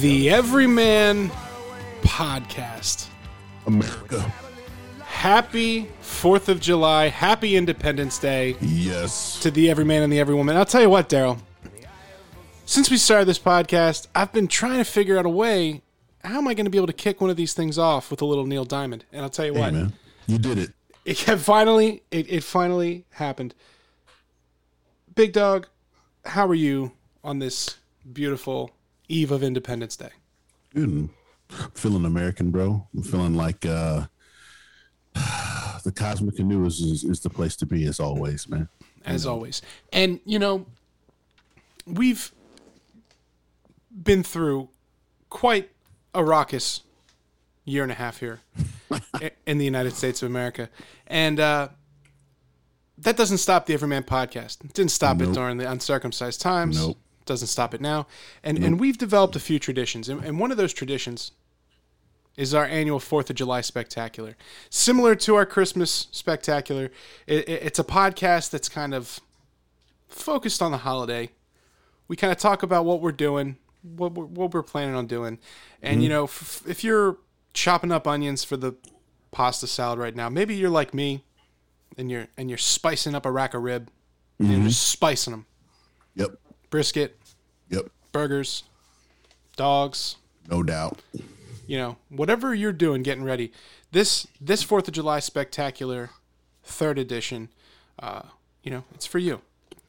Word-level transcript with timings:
The 0.00 0.30
Everyman 0.30 1.30
Podcast. 2.02 3.06
America. 3.66 4.20
Happy 5.00 5.88
4th 6.02 6.48
of 6.48 6.60
July. 6.60 7.08
Happy 7.08 7.56
Independence 7.56 8.18
Day 8.18 8.56
Yes. 8.60 9.40
to 9.40 9.50
the 9.50 9.70
Everyman 9.70 10.02
and 10.02 10.12
the 10.12 10.18
Everywoman. 10.18 10.54
I'll 10.56 10.64
tell 10.64 10.82
you 10.82 10.90
what, 10.90 11.08
Daryl. 11.08 11.40
Since 12.66 12.90
we 12.90 12.96
started 12.98 13.26
this 13.26 13.38
podcast, 13.38 14.06
I've 14.14 14.32
been 14.32 14.46
trying 14.48 14.78
to 14.78 14.84
figure 14.84 15.18
out 15.18 15.24
a 15.26 15.30
way. 15.30 15.82
How 16.22 16.38
am 16.38 16.46
I 16.48 16.54
going 16.54 16.66
to 16.66 16.70
be 16.70 16.78
able 16.78 16.86
to 16.88 16.92
kick 16.92 17.20
one 17.20 17.30
of 17.30 17.36
these 17.36 17.54
things 17.54 17.78
off 17.78 18.10
with 18.10 18.20
a 18.20 18.24
little 18.26 18.46
Neil 18.46 18.64
Diamond? 18.64 19.04
And 19.12 19.22
I'll 19.22 19.30
tell 19.30 19.46
you 19.46 19.54
Hey, 19.54 19.60
what, 19.60 19.72
man. 19.72 19.92
You 20.26 20.38
did 20.38 20.58
it. 20.58 20.72
it 21.04 21.14
finally, 21.38 22.02
it, 22.10 22.30
it 22.30 22.44
finally 22.44 23.04
happened. 23.12 23.54
Big 25.14 25.32
Dog, 25.32 25.66
how 26.24 26.46
are 26.46 26.54
you 26.54 26.92
on 27.24 27.38
this 27.38 27.76
beautiful 28.12 28.70
eve 29.08 29.30
of 29.30 29.42
Independence 29.42 29.96
Day? 29.96 30.10
Good. 30.74 31.08
I'm 31.50 31.70
feeling 31.74 32.04
American, 32.04 32.50
bro. 32.50 32.86
I'm 32.94 33.02
feeling 33.02 33.34
like 33.34 33.64
uh 33.64 34.06
the 35.84 35.92
Cosmic 35.92 36.36
Canoe 36.36 36.64
is, 36.66 36.80
is, 36.80 37.04
is 37.04 37.20
the 37.20 37.30
place 37.30 37.56
to 37.56 37.66
be 37.66 37.84
as 37.86 38.00
always, 38.00 38.48
man. 38.48 38.68
as 39.04 39.26
always. 39.26 39.62
And 39.92 40.20
you 40.24 40.38
know, 40.38 40.66
we've 41.86 42.32
been 43.90 44.22
through 44.22 44.68
quite 45.30 45.70
a 46.14 46.22
raucous 46.22 46.82
year 47.64 47.82
and 47.82 47.92
a 47.92 47.94
half 47.94 48.20
here 48.20 48.40
in 49.46 49.58
the 49.58 49.64
United 49.64 49.94
States 49.94 50.22
of 50.22 50.30
America, 50.30 50.68
and 51.06 51.40
uh, 51.40 51.68
that 52.98 53.16
doesn't 53.16 53.38
stop 53.38 53.66
the 53.66 53.74
Everyman 53.74 54.02
podcast. 54.02 54.64
It 54.64 54.72
didn't 54.74 54.90
stop 54.90 55.20
it 55.22 55.32
during 55.32 55.56
the 55.56 55.70
uncircumcised 55.70 56.40
times. 56.40 56.78
Nope. 56.78 56.98
Doesn't 57.28 57.48
stop 57.48 57.74
it 57.74 57.80
now. 57.80 58.06
And 58.42 58.56
mm-hmm. 58.56 58.66
and 58.66 58.80
we've 58.80 58.98
developed 58.98 59.36
a 59.36 59.40
few 59.40 59.58
traditions, 59.58 60.08
and, 60.08 60.24
and 60.24 60.40
one 60.40 60.50
of 60.50 60.56
those 60.56 60.72
traditions 60.72 61.32
is 62.36 62.54
our 62.54 62.64
annual 62.64 63.00
Fourth 63.00 63.30
of 63.30 63.36
July 63.36 63.60
spectacular, 63.60 64.36
similar 64.70 65.14
to 65.16 65.34
our 65.34 65.44
Christmas 65.44 66.06
spectacular. 66.12 66.90
It, 67.26 67.48
it- 67.48 67.62
it's 67.64 67.78
a 67.78 67.84
podcast 67.84 68.50
that's 68.50 68.68
kind 68.68 68.94
of 68.94 69.20
focused 70.08 70.62
on 70.62 70.70
the 70.72 70.78
holiday. 70.78 71.30
We 72.06 72.16
kind 72.16 72.32
of 72.32 72.38
talk 72.38 72.62
about 72.62 72.84
what 72.84 73.00
we're 73.02 73.12
doing, 73.12 73.56
what 73.82 74.12
we're, 74.14 74.24
what 74.24 74.54
we're 74.54 74.62
planning 74.62 74.94
on 74.94 75.06
doing, 75.06 75.38
and 75.82 75.94
mm-hmm. 75.94 76.02
you 76.02 76.08
know, 76.08 76.24
f- 76.24 76.62
if 76.66 76.82
you're 76.82 77.18
chopping 77.52 77.92
up 77.92 78.06
onions 78.06 78.44
for 78.44 78.56
the 78.56 78.74
pasta 79.32 79.66
salad 79.66 79.98
right 79.98 80.16
now, 80.16 80.28
maybe 80.30 80.54
you're 80.54 80.70
like 80.70 80.94
me, 80.94 81.24
and 81.98 82.10
you're 82.10 82.28
and 82.38 82.48
you're 82.48 82.56
spicing 82.56 83.14
up 83.14 83.26
a 83.26 83.30
rack 83.30 83.52
of 83.52 83.62
rib, 83.62 83.90
and 84.38 84.48
you're 84.48 84.58
mm-hmm. 84.58 84.68
just 84.68 84.88
spicing 84.88 85.32
them, 85.32 85.46
Yep. 86.14 86.30
brisket. 86.70 87.17
Burgers, 88.12 88.64
dogs, 89.56 90.16
No 90.48 90.62
doubt. 90.62 91.00
you 91.66 91.76
know, 91.78 91.96
whatever 92.08 92.54
you're 92.54 92.72
doing, 92.72 93.02
getting 93.02 93.24
ready. 93.24 93.52
This 93.92 94.26
this 94.40 94.62
Fourth 94.62 94.88
of 94.88 94.94
July 94.94 95.18
spectacular, 95.20 96.10
third 96.62 96.98
edition, 96.98 97.48
uh, 97.98 98.22
you 98.62 98.70
know, 98.70 98.84
it's 98.94 99.06
for 99.06 99.18
you 99.18 99.40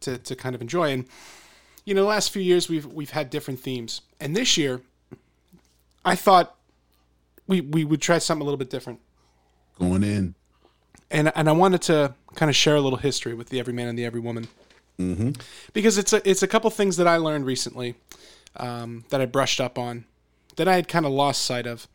to 0.01 0.17
to 0.17 0.35
kind 0.35 0.55
of 0.55 0.61
enjoy. 0.61 0.91
And 0.91 1.05
you 1.85 1.93
know, 1.93 2.01
the 2.01 2.07
last 2.07 2.31
few 2.31 2.41
years 2.41 2.69
we've 2.69 2.85
we've 2.85 3.09
had 3.11 3.29
different 3.29 3.59
themes, 3.59 4.01
and 4.19 4.35
this 4.35 4.57
year, 4.57 4.81
I 6.05 6.15
thought 6.15 6.55
we 7.47 7.61
we 7.61 7.83
would 7.83 8.01
try 8.01 8.17
something 8.19 8.41
a 8.41 8.45
little 8.45 8.57
bit 8.57 8.69
different. 8.69 8.99
Going 9.79 10.03
in. 10.03 10.35
And 11.11 11.31
and 11.35 11.49
I 11.49 11.53
wanted 11.53 11.81
to 11.83 12.13
kind 12.35 12.49
of 12.49 12.55
share 12.55 12.75
a 12.75 12.81
little 12.81 12.99
history 12.99 13.33
with 13.33 13.49
the 13.49 13.59
Everyman 13.59 13.87
and 13.87 13.97
the 13.97 14.03
Everywoman, 14.03 14.47
mm-hmm. 14.99 15.31
because 15.73 15.97
it's 15.97 16.13
a 16.13 16.29
it's 16.29 16.43
a 16.43 16.47
couple 16.47 16.69
things 16.69 16.97
that 16.97 17.07
I 17.07 17.17
learned 17.17 17.45
recently 17.45 17.95
um, 18.57 19.05
that 19.09 19.21
I 19.21 19.25
brushed 19.25 19.59
up 19.61 19.79
on 19.79 20.05
that 20.59 20.67
I 20.67 20.75
had 20.75 20.87
kind 20.87 21.05
of 21.05 21.11
lost 21.13 21.43
sight 21.43 21.65
of, 21.65 21.87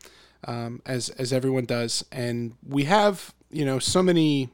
um, 0.45 0.81
as 0.85 1.09
as 1.09 1.31
everyone 1.31 1.65
does. 1.65 2.03
And 2.11 2.55
we 2.67 2.85
have 2.85 3.33
you 3.51 3.63
know 3.63 3.79
so 3.79 4.03
many. 4.03 4.49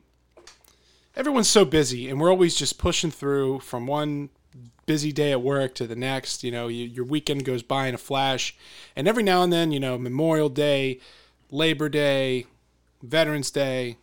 Everyone's 1.16 1.50
so 1.50 1.66
busy, 1.66 2.10
and 2.10 2.22
we're 2.22 2.30
always 2.30 2.56
just 2.56 2.78
pushing 2.78 3.12
through 3.12 3.60
from 3.60 3.86
one 3.86 4.30
busy 4.86 5.12
day 5.12 5.32
at 5.32 5.42
work 5.42 5.76
to 5.76 5.88
the 5.88 5.96
next. 5.96 6.44
You 6.44 6.52
know, 6.52 6.68
you, 6.68 6.86
your 6.86 7.06
weekend 7.06 7.44
goes 7.44 7.64
by 7.64 7.88
in 7.88 7.96
a 7.96 7.98
flash, 7.98 8.56
and 8.96 9.08
every 9.08 9.24
now 9.24 9.44
and 9.44 9.52
then, 9.52 9.72
you 9.72 9.80
know, 9.80 9.98
Memorial 9.98 10.50
Day, 10.50 11.00
Labor 11.50 11.90
Day, 11.90 12.46
Veterans 13.02 13.52
Day, 13.52 13.98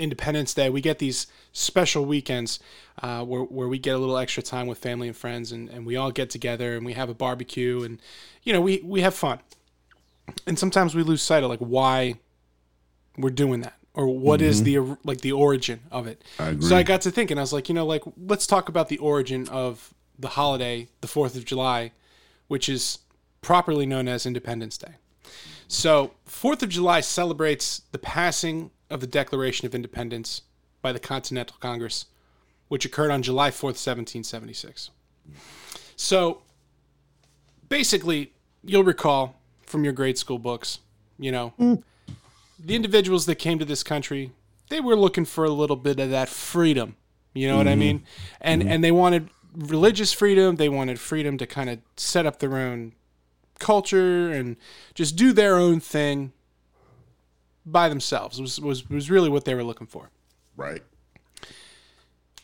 Independence 0.00 0.54
Day, 0.54 0.70
we 0.70 0.80
get 0.80 0.98
these 0.98 1.26
special 1.52 2.04
weekends 2.04 2.58
uh, 3.02 3.24
where, 3.24 3.42
where 3.42 3.68
we 3.68 3.78
get 3.78 3.94
a 3.94 3.98
little 3.98 4.16
extra 4.16 4.42
time 4.42 4.66
with 4.66 4.78
family 4.78 5.08
and 5.08 5.16
friends, 5.16 5.52
and, 5.52 5.68
and 5.68 5.86
we 5.86 5.96
all 5.96 6.10
get 6.10 6.30
together 6.30 6.76
and 6.76 6.84
we 6.84 6.94
have 6.94 7.08
a 7.08 7.14
barbecue, 7.14 7.82
and 7.82 8.00
you 8.42 8.52
know, 8.52 8.60
we 8.60 8.80
we 8.84 9.02
have 9.02 9.14
fun. 9.14 9.40
And 10.46 10.58
sometimes 10.58 10.94
we 10.94 11.02
lose 11.02 11.22
sight 11.22 11.42
of 11.42 11.50
like 11.50 11.60
why 11.60 12.14
we're 13.16 13.30
doing 13.30 13.60
that 13.62 13.74
or 13.94 14.06
what 14.06 14.40
is 14.40 14.62
the 14.62 14.96
like 15.04 15.20
the 15.20 15.32
origin 15.32 15.80
of 15.90 16.06
it. 16.06 16.22
I. 16.38 16.58
So 16.60 16.76
I 16.76 16.82
got 16.82 17.02
to 17.02 17.10
thinking, 17.10 17.38
I 17.38 17.42
was 17.42 17.52
like, 17.52 17.68
you 17.68 17.74
know, 17.74 17.86
like 17.86 18.02
let's 18.16 18.46
talk 18.46 18.68
about 18.68 18.88
the 18.88 18.98
origin 18.98 19.48
of 19.48 19.92
the 20.18 20.28
holiday, 20.28 20.88
the 21.00 21.08
Fourth 21.08 21.36
of 21.36 21.44
July, 21.44 21.92
which 22.48 22.68
is 22.68 22.98
properly 23.42 23.86
known 23.86 24.08
as 24.08 24.26
Independence 24.26 24.78
Day. 24.78 24.94
So, 25.68 26.12
Fourth 26.24 26.62
of 26.62 26.68
July 26.68 27.00
celebrates 27.00 27.82
the 27.92 27.98
passing 27.98 28.70
of 28.90 29.00
the 29.00 29.06
Declaration 29.06 29.66
of 29.66 29.74
Independence 29.74 30.42
by 30.82 30.92
the 30.92 30.98
Continental 30.98 31.56
Congress, 31.60 32.06
which 32.68 32.84
occurred 32.84 33.10
on 33.10 33.22
July 33.22 33.50
4th, 33.50 33.78
1776. 33.78 34.90
So, 35.96 36.42
basically, 37.68 38.32
you'll 38.64 38.84
recall 38.84 39.36
from 39.62 39.84
your 39.84 39.92
grade 39.92 40.18
school 40.18 40.38
books, 40.38 40.80
you 41.18 41.30
know, 41.30 41.52
mm. 41.58 41.82
the 42.58 42.74
individuals 42.74 43.26
that 43.26 43.36
came 43.36 43.58
to 43.58 43.64
this 43.64 43.82
country, 43.82 44.32
they 44.68 44.80
were 44.80 44.96
looking 44.96 45.24
for 45.24 45.44
a 45.44 45.50
little 45.50 45.76
bit 45.76 46.00
of 46.00 46.10
that 46.10 46.28
freedom. 46.28 46.96
You 47.34 47.48
know 47.48 47.58
what 47.58 47.68
I 47.68 47.72
mm-hmm. 47.72 47.80
mean? 47.80 48.02
And 48.40 48.62
mm-hmm. 48.62 48.70
and 48.70 48.84
they 48.84 48.90
wanted 48.90 49.28
religious 49.54 50.12
freedom, 50.12 50.56
they 50.56 50.68
wanted 50.68 50.98
freedom 50.98 51.38
to 51.38 51.46
kind 51.46 51.70
of 51.70 51.78
set 51.96 52.26
up 52.26 52.38
their 52.40 52.56
own 52.56 52.92
culture 53.58 54.32
and 54.32 54.56
just 54.94 55.16
do 55.16 55.32
their 55.32 55.56
own 55.56 55.80
thing 55.80 56.32
by 57.70 57.88
themselves. 57.88 58.40
Was 58.40 58.60
was 58.60 58.88
was 58.88 59.10
really 59.10 59.28
what 59.28 59.44
they 59.44 59.54
were 59.54 59.64
looking 59.64 59.86
for. 59.86 60.10
Right. 60.56 60.82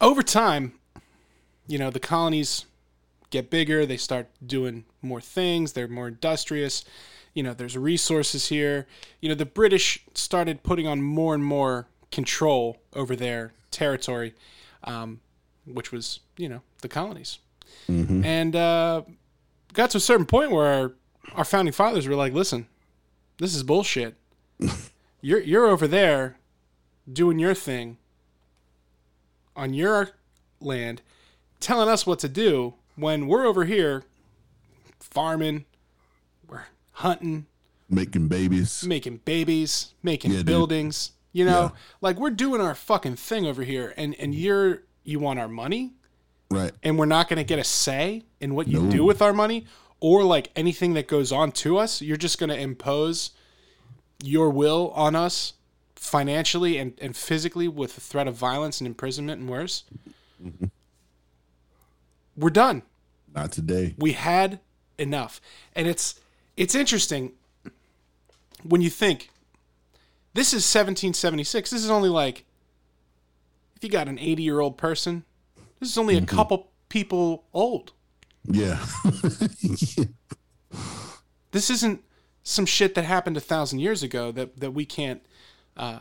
Over 0.00 0.22
time, 0.22 0.75
you 1.66 1.78
know, 1.78 1.91
the 1.91 2.00
colonies 2.00 2.66
get 3.31 3.50
bigger, 3.50 3.86
they 3.86 3.97
start 3.97 4.28
doing 4.44 4.84
more 5.03 5.20
things, 5.20 5.72
they're 5.72 5.89
more 5.89 6.09
industrious. 6.09 6.84
You 7.34 7.42
know, 7.42 7.53
there's 7.53 7.77
resources 7.77 8.48
here. 8.48 8.86
You 9.21 9.28
know, 9.28 9.34
the 9.34 9.45
British 9.45 10.03
started 10.15 10.62
putting 10.62 10.86
on 10.86 11.03
more 11.03 11.34
and 11.34 11.45
more 11.45 11.86
control 12.10 12.78
over 12.95 13.15
their 13.15 13.53
territory, 13.71 14.34
um, 14.84 15.21
which 15.66 15.92
was, 15.92 16.21
you 16.39 16.48
know, 16.48 16.62
the 16.80 16.89
colonies. 16.89 17.39
And 18.24 18.56
uh, 18.56 19.03
got 19.74 19.91
to 19.91 19.98
a 19.98 20.00
certain 20.00 20.24
point 20.24 20.50
where 20.50 20.66
our, 20.66 20.92
our 21.34 21.45
founding 21.45 21.72
fathers 21.72 22.09
were 22.09 22.15
like, 22.15 22.33
listen, 22.33 22.68
this 23.39 23.54
is 23.54 23.62
bullshit. 23.62 24.15
you're, 25.21 25.41
you're 25.41 25.66
over 25.66 25.86
there 25.89 26.39
doing 27.10 27.39
your 27.39 27.54
thing 27.54 27.98
on 29.54 29.72
your 29.74 30.10
land, 30.60 31.03
telling 31.60 31.89
us 31.89 32.07
what 32.07 32.18
to 32.21 32.28
do 32.28 32.74
when 32.97 33.27
we're 33.27 33.47
over 33.47 33.65
here 33.65 34.04
farming, 35.01 35.65
we're 36.48 36.65
hunting, 36.92 37.47
Making 37.89 38.28
babies. 38.28 38.84
making 38.84 39.18
babies, 39.24 39.95
making 40.03 40.33
Yeah, 40.33 40.39
dude. 40.39 40.47
buildings. 40.47 41.13
You 41.33 41.45
know, 41.45 41.62
Yeah. 41.62 41.71
like 42.01 42.19
we're 42.19 42.30
doing 42.30 42.60
our 42.60 42.74
fucking 42.74 43.16
thing 43.16 43.47
over 43.47 43.62
here, 43.62 43.92
and 43.97 44.15
and 44.19 44.33
mm-hmm. 44.33 44.42
you're 44.42 44.83
you 45.04 45.21
want 45.21 45.39
our 45.39 45.48
money, 45.48 45.92
Right. 46.51 46.72
and 46.83 46.98
we're 46.98 47.04
not 47.07 47.28
going 47.28 47.36
to 47.36 47.45
get 47.45 47.59
a 47.59 47.65
say 47.65 48.24
in 48.41 48.54
what 48.54 48.66
you 48.69 48.83
No. 48.83 48.91
do 48.91 49.04
with 49.04 49.22
our 49.22 49.33
money, 49.33 49.66
or 50.01 50.24
like 50.24 50.51
anything 50.57 50.95
that 50.95 51.07
goes 51.07 51.30
on 51.33 51.53
to 51.53 51.77
us. 51.78 52.03
You're 52.03 52.16
just 52.16 52.39
going 52.39 52.51
to 52.51 52.59
impose 52.59 53.30
your 54.22 54.51
will 54.51 54.92
on 54.95 55.15
us 55.15 55.54
financially 55.95 56.78
and, 56.78 56.95
and 57.01 57.16
physically 57.16 57.68
with 57.68 57.95
the 57.95 58.01
threat 58.01 58.28
of 58.28 58.34
violence 58.34 58.80
and 58.80 58.86
imprisonment 58.86 59.41
and 59.41 59.51
worse. 59.51 59.84
Mm-hmm. 60.42 60.66
We're 62.36 62.51
done. 62.51 62.83
Not 63.34 63.53
today. 63.53 63.95
We 63.98 64.13
had 64.13 64.60
enough. 64.98 65.41
And 65.74 65.86
it's 65.86 66.21
it's 66.57 66.74
interesting 66.74 67.33
when 68.63 68.80
you 68.80 68.91
think 68.91 69.30
this 70.34 70.48
is 70.48 70.62
1776. 70.65 71.71
This 71.71 71.84
is 71.84 71.91
only 71.91 72.09
like 72.09 72.45
if 73.77 73.84
you 73.84 73.91
got 73.91 74.09
an 74.09 74.19
80 74.19 74.42
year 74.42 74.60
old 74.60 74.78
person, 74.78 75.24
this 75.80 75.91
is 75.91 75.98
only 75.98 76.16
a 76.16 76.24
couple 76.24 76.71
people 76.89 77.45
old. 77.53 77.92
Yeah. 78.45 78.84
This 81.57 81.71
isn't 81.71 82.03
some 82.48 82.65
shit 82.65 82.95
that 82.95 83.04
happened 83.04 83.37
a 83.37 83.41
thousand 83.41 83.81
years 83.81 84.03
ago 84.04 84.31
that 84.31 84.60
that 84.60 84.71
we 84.71 84.84
can't 84.87 85.21
uh, 85.77 85.98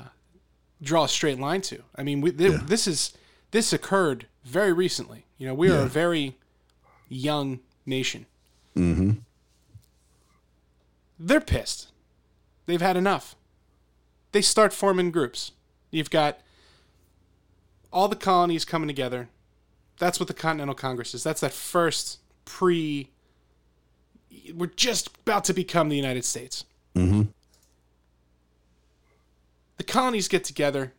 draw 0.82 1.06
a 1.06 1.10
straight 1.10 1.40
line 1.40 1.62
to. 1.62 1.82
I 1.96 2.04
mean, 2.04 2.22
we, 2.22 2.32
th- 2.32 2.52
Yeah. 2.52 2.60
this 2.66 2.88
is 2.88 3.14
this 3.52 3.74
occurred 3.74 4.28
very 4.44 4.72
recently. 4.72 5.26
You 5.40 5.48
know, 5.48 5.56
we 5.56 5.70
are 5.70 5.80
Yeah. 5.80 5.86
a 5.86 5.88
very 5.88 6.36
young 7.10 7.60
nation. 7.86 8.28
Mm-hmm. 8.76 9.12
They're 11.20 11.42
pissed. 11.42 11.88
They've 12.68 12.82
had 12.82 12.98
enough. 12.98 13.36
They 14.32 14.42
start 14.42 14.74
forming 14.74 15.12
groups. 15.12 15.52
You've 15.92 16.10
got 16.10 16.40
all 17.92 18.08
the 18.08 18.16
colonies 18.16 18.66
coming 18.66 18.88
together. 18.88 19.30
That's 19.98 20.20
what 20.20 20.28
the 20.28 20.34
Continental 20.34 20.76
Congress 20.76 21.14
is. 21.14 21.24
That's 21.24 21.42
that 21.42 21.54
first 21.54 22.20
pre. 22.44 23.10
We're 24.54 24.68
just 24.68 25.10
about 25.20 25.44
to 25.46 25.54
become 25.54 25.90
the 25.90 25.96
United 25.96 26.26
States. 26.26 26.66
mm-hmm. 26.96 27.24
The 29.78 29.84
colonies 29.84 30.28
get 30.30 30.46
together 30.46 30.94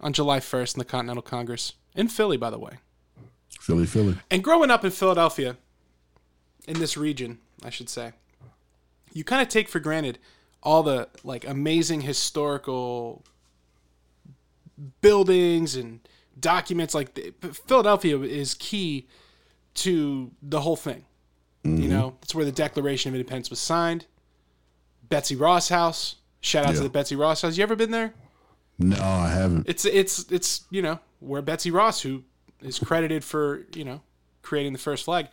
on 0.00 0.12
July 0.12 0.40
1st 0.40 0.74
in 0.74 0.78
the 0.80 0.84
Continental 0.84 1.22
Congress 1.22 1.74
in 1.94 2.08
Philly, 2.08 2.36
by 2.36 2.50
the 2.50 2.58
way. 2.58 2.78
Philly, 3.60 3.86
Philly. 3.86 4.16
And 4.30 4.42
growing 4.42 4.70
up 4.70 4.84
in 4.84 4.90
Philadelphia, 4.90 5.56
in 6.66 6.78
this 6.78 6.96
region, 6.96 7.38
I 7.62 7.70
should 7.70 7.88
say, 7.88 8.12
you 9.12 9.24
kind 9.24 9.42
of 9.42 9.48
take 9.48 9.68
for 9.68 9.80
granted 9.80 10.18
all 10.62 10.82
the 10.82 11.08
like 11.24 11.46
amazing 11.46 12.02
historical 12.02 13.24
buildings 15.00 15.76
and 15.76 16.00
documents. 16.38 16.94
Like 16.94 17.18
Philadelphia 17.66 18.18
is 18.20 18.54
key 18.54 19.08
to 19.74 20.30
the 20.42 20.60
whole 20.60 20.76
thing. 20.76 21.04
You 21.62 21.88
know, 21.88 22.16
that's 22.20 22.34
where 22.34 22.44
the 22.44 22.52
Declaration 22.52 23.10
of 23.10 23.14
Independence 23.14 23.50
was 23.50 23.58
signed. 23.58 24.06
Betsy 25.08 25.36
Ross 25.36 25.68
House. 25.68 26.16
Shout 26.40 26.64
out 26.64 26.74
to 26.74 26.82
the 26.82 26.88
Betsy 26.88 27.16
Ross 27.16 27.42
House. 27.42 27.58
You 27.58 27.62
ever 27.62 27.76
been 27.76 27.90
there? 27.90 28.14
No, 28.78 28.96
I 28.96 29.28
haven't. 29.28 29.68
It's 29.68 29.84
it's 29.84 30.30
it's 30.32 30.64
you 30.70 30.80
know 30.80 31.00
where 31.18 31.42
Betsy 31.42 31.70
Ross, 31.70 32.00
who 32.00 32.24
is 32.62 32.78
credited 32.78 33.24
for 33.24 33.66
you 33.74 33.84
know 33.84 34.00
creating 34.40 34.72
the 34.72 34.78
first 34.78 35.04
flag, 35.04 35.28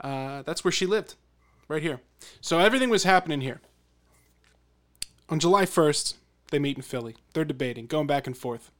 uh, 0.00 0.42
that's 0.42 0.62
where 0.62 0.70
she 0.70 0.86
lived, 0.86 1.16
right 1.66 1.82
here. 1.82 2.00
So 2.40 2.60
everything 2.60 2.90
was 2.90 3.02
happening 3.02 3.40
here. 3.40 3.60
On 5.28 5.40
July 5.40 5.66
first, 5.66 6.16
they 6.52 6.60
meet 6.60 6.76
in 6.76 6.82
Philly. 6.82 7.16
They're 7.32 7.44
debating, 7.44 7.86
going 7.86 8.06
back 8.06 8.28
and 8.28 8.36
forth. 8.36 8.70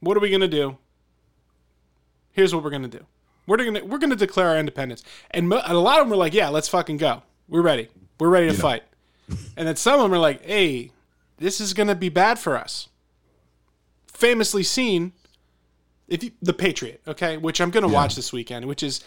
What 0.00 0.16
are 0.16 0.20
we 0.20 0.30
gonna 0.30 0.48
do? 0.48 0.78
Here's 2.32 2.52
what 2.52 2.64
we're 2.64 2.70
gonna 2.70 2.88
do. 2.88 3.06
We're 3.46 3.56
gonna 3.58 3.84
we're 3.84 3.98
gonna 3.98 4.16
declare 4.16 4.48
our 4.48 4.58
independence, 4.58 5.02
and, 5.30 5.48
mo- 5.48 5.62
and 5.64 5.72
a 5.74 5.78
lot 5.80 5.98
of 6.00 6.04
them 6.06 6.10
were 6.10 6.16
like, 6.16 6.32
"Yeah, 6.34 6.48
let's 6.48 6.68
fucking 6.68 6.96
go. 6.96 7.22
We're 7.48 7.62
ready. 7.62 7.88
We're 8.18 8.28
ready 8.30 8.48
to 8.48 8.54
fight." 8.54 8.82
And 9.56 9.66
then 9.66 9.76
some 9.76 9.94
of 10.00 10.02
them 10.02 10.12
are 10.12 10.18
like, 10.18 10.44
"Hey, 10.44 10.90
this 11.38 11.60
is 11.60 11.72
gonna 11.74 11.94
be 11.94 12.08
bad 12.10 12.38
for 12.38 12.56
us." 12.56 12.88
famously 14.06 14.62
seen 14.62 15.12
if 16.06 16.22
you, 16.22 16.30
the 16.42 16.52
Patriot, 16.52 17.00
okay, 17.08 17.36
which 17.36 17.60
I'm 17.60 17.70
gonna 17.70 17.88
watch 17.88 18.14
this 18.14 18.32
weekend, 18.32 18.66
which 18.66 18.82
is, 18.82 19.02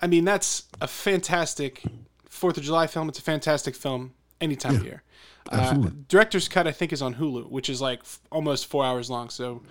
I 0.00 0.06
mean, 0.06 0.24
that's 0.24 0.64
a 0.80 0.86
fantastic 0.86 1.82
Fourth 2.28 2.56
of 2.56 2.62
July 2.64 2.86
film. 2.86 3.08
It's 3.08 3.18
a 3.18 3.22
fantastic 3.22 3.74
film 3.74 4.14
any 4.40 4.56
time 4.56 4.76
of 4.76 4.84
year. 4.84 5.02
Uh, 5.50 5.90
director's 6.08 6.48
cut, 6.48 6.66
I 6.66 6.72
think, 6.72 6.92
is 6.92 7.02
on 7.02 7.16
Hulu, 7.16 7.50
which 7.50 7.68
is 7.68 7.80
like 7.80 8.00
f- 8.00 8.20
almost 8.30 8.66
four 8.66 8.84
hours 8.84 9.10
long. 9.10 9.28
So 9.28 9.62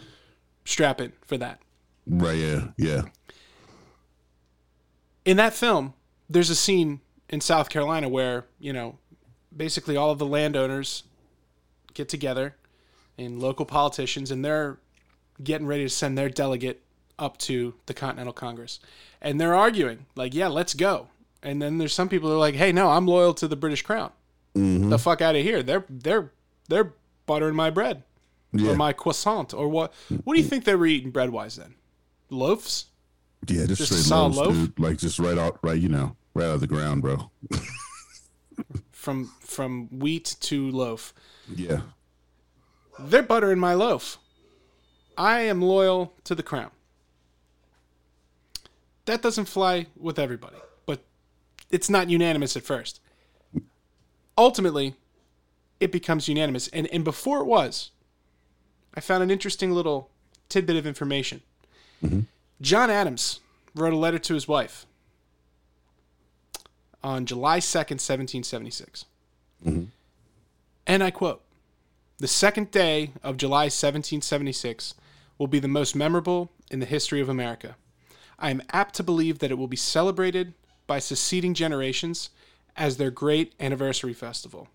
strap 0.66 1.02
in 1.02 1.12
for 1.26 1.38
that. 1.38 1.60
Right, 2.06 2.38
yeah, 2.38 2.68
yeah. 2.78 3.02
In 5.26 5.38
that 5.38 5.54
film, 5.54 5.94
there's 6.30 6.50
a 6.50 6.56
scene 6.56 7.02
in 7.30 7.42
South 7.42 7.70
Carolina 7.70 8.10
where, 8.10 8.46
you 8.60 8.74
know, 8.74 8.98
basically 9.56 9.96
all 9.96 10.12
of 10.12 10.20
the 10.20 10.26
landowners 10.26 11.04
get 11.94 12.10
together 12.10 12.56
and 13.18 13.42
local 13.42 13.66
politicians 13.66 14.32
and 14.32 14.44
they're 14.44 14.78
getting 15.44 15.68
ready 15.68 15.84
to 15.84 15.90
send 15.90 16.18
their 16.18 16.30
delegate 16.30 16.82
up 17.20 17.38
to 17.38 17.74
the 17.86 17.94
Continental 17.94 18.34
Congress. 18.34 18.80
And 19.22 19.40
they're 19.40 19.56
arguing, 19.56 20.06
like, 20.16 20.34
yeah, 20.34 20.48
let's 20.48 20.74
go. 20.74 21.08
And 21.44 21.62
then 21.62 21.78
there's 21.78 21.94
some 21.94 22.10
people 22.10 22.30
that 22.30 22.36
are 22.36 22.40
like, 22.40 22.56
hey, 22.56 22.72
no, 22.72 22.90
I'm 22.90 23.08
loyal 23.08 23.34
to 23.36 23.48
the 23.48 23.56
British 23.56 23.82
crown. 23.82 24.12
Mm-hmm. 24.56 24.90
The 24.90 25.00
fuck 25.00 25.22
out 25.22 25.36
of 25.36 25.44
here. 25.44 25.64
They're 25.64 25.86
they're 25.90 26.32
they're 26.68 26.94
buttering 27.26 27.56
my 27.56 27.70
bread. 27.70 28.04
Yeah. 28.54 28.72
Or 28.72 28.76
my 28.76 28.92
croissant. 28.94 29.54
Or 29.54 29.70
what 29.70 29.94
what 30.24 30.36
do 30.36 30.42
you 30.42 30.48
think 30.48 30.66
they 30.66 30.76
were 30.76 30.86
eating 30.86 31.12
bread 31.12 31.30
wise 31.30 31.56
then? 31.56 31.76
Loaves? 32.30 32.88
Yeah, 33.48 33.66
just, 33.66 33.80
Just 33.80 34.06
straight 34.06 34.16
loaves, 34.16 34.38
loaf? 34.38 34.54
dude. 34.54 34.80
Like 34.80 34.98
just 34.98 35.18
right 35.20 35.38
out, 35.38 35.58
right, 35.64 35.80
you 35.80 35.90
know, 35.90 36.16
right 36.34 36.46
out 36.46 36.56
of 36.56 36.62
the 36.62 36.68
ground, 36.68 37.02
bro. 37.02 37.30
From 38.92 39.32
from 39.40 39.88
wheat 40.00 40.36
to 40.42 40.70
loaf. 40.70 41.14
Yeah, 41.54 41.82
They're 43.00 43.24
buttering 43.24 43.58
my 43.60 43.74
loaf. 43.74 44.20
I 45.18 45.42
am 45.42 45.62
loyal 45.62 46.14
to 46.26 46.36
the 46.36 46.44
crown. 46.44 46.70
That 49.06 49.22
doesn't 49.24 49.46
fly 49.46 49.88
with 49.98 50.20
everybody, 50.20 50.58
but 50.86 51.04
it's 51.72 51.90
not 51.90 52.10
unanimous 52.10 52.56
at 52.56 52.64
first. 52.64 53.00
Ultimately, 54.38 54.96
it 55.80 55.92
becomes 55.92 56.28
unanimous. 56.28 56.68
And, 56.70 56.88
and 56.88 57.04
before 57.04 57.40
it 57.40 57.46
was, 57.46 57.90
I 58.94 59.00
found 59.02 59.24
an 59.24 59.32
interesting 59.32 59.72
little 59.72 60.10
tidbit 60.48 60.76
of 60.78 60.86
information. 60.88 61.42
Mm-hmm. 62.04 62.22
John 62.62 62.92
Adams 62.92 63.40
wrote 63.76 63.94
a 63.94 63.98
letter 63.98 64.20
to 64.20 64.34
his 64.36 64.48
wife 64.48 64.86
on 67.04 67.26
July 67.26 67.60
2nd, 67.60 67.98
1776. 68.00 69.06
Mm-hmm. 69.66 69.86
And 70.86 71.04
I 71.04 71.12
quote 71.12 71.42
The 72.20 72.28
second 72.28 72.70
day 72.70 73.12
of 73.24 73.38
July 73.38 73.64
1776 73.64 74.94
will 75.38 75.48
be 75.48 75.60
the 75.60 75.68
most 75.68 75.96
memorable 75.96 76.52
in 76.70 76.80
the 76.80 76.86
history 76.86 77.20
of 77.20 77.30
America. 77.30 77.76
I 78.38 78.52
am 78.52 78.62
apt 78.72 78.96
to 78.96 79.04
believe 79.04 79.40
that 79.40 79.52
it 79.52 79.58
will 79.58 79.68
be 79.68 79.78
celebrated 79.78 80.54
by 80.86 81.00
succeeding 81.00 81.54
generations 81.54 82.30
as 82.76 82.98
their 82.98 83.12
great 83.12 83.54
anniversary 83.60 84.14
festival. 84.14 84.68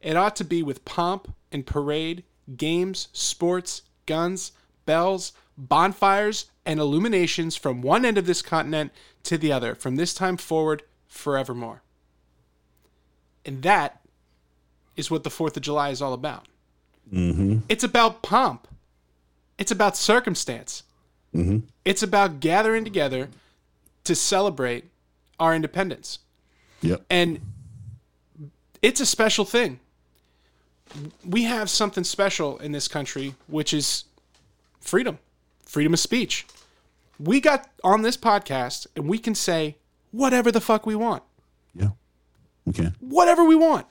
It 0.00 0.16
ought 0.16 0.36
to 0.36 0.44
be 0.44 0.62
with 0.62 0.84
pomp 0.84 1.32
and 1.52 1.66
parade, 1.66 2.24
games, 2.56 3.08
sports, 3.12 3.82
guns, 4.06 4.52
bells, 4.86 5.32
bonfires, 5.68 6.46
and 6.64 6.80
illuminations 6.80 7.56
from 7.56 7.82
one 7.82 8.04
end 8.04 8.18
of 8.18 8.26
this 8.26 8.42
continent 8.42 8.92
to 9.24 9.38
the 9.38 9.52
other, 9.52 9.74
from 9.74 9.96
this 9.96 10.14
time 10.14 10.36
forward, 10.36 10.82
forevermore. 11.08 11.82
And 13.44 13.62
that 13.62 14.00
is 14.96 15.10
what 15.10 15.24
the 15.24 15.30
4th 15.30 15.56
of 15.56 15.62
July 15.62 15.90
is 15.90 16.02
all 16.02 16.12
about. 16.12 16.46
Mm-hmm. 17.12 17.58
It's 17.68 17.84
about 17.84 18.22
pomp. 18.22 18.68
It's 19.58 19.70
about 19.70 19.96
circumstance. 19.96 20.84
Mm-hmm. 21.34 21.58
It's 21.84 22.02
about 22.02 22.40
gathering 22.40 22.84
together 22.84 23.28
to 24.04 24.14
celebrate 24.14 24.84
our 25.38 25.54
independence. 25.54 26.18
yep. 26.82 27.04
And 27.10 27.40
it's 28.82 29.00
a 29.00 29.06
special 29.06 29.44
thing. 29.44 29.80
We 31.24 31.44
have 31.44 31.70
something 31.70 32.04
special 32.04 32.58
in 32.58 32.72
this 32.72 32.88
country, 32.88 33.34
which 33.46 33.72
is 33.72 34.04
freedom, 34.80 35.18
freedom 35.70 35.94
of 35.94 36.00
speech. 36.00 36.46
We 37.20 37.40
got 37.40 37.70
on 37.84 38.02
this 38.02 38.16
podcast 38.16 38.86
and 38.96 39.08
we 39.08 39.18
can 39.18 39.34
say 39.36 39.76
whatever 40.10 40.50
the 40.50 40.60
fuck 40.60 40.84
we 40.84 40.96
want, 40.96 41.22
Yeah. 41.74 41.90
Okay. 42.68 42.90
whatever 42.98 43.44
we 43.44 43.54
want. 43.54 43.86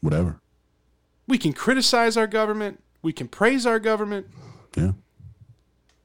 Whatever. 0.00 0.40
We 1.28 1.38
can 1.38 1.52
criticize 1.52 2.16
our 2.16 2.26
government. 2.26 2.82
We 3.00 3.12
can 3.12 3.28
praise 3.28 3.64
our 3.64 3.78
government. 3.78 4.26
Yeah. 4.76 4.92